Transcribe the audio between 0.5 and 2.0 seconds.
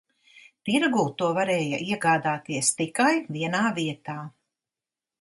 Tirgū to varēja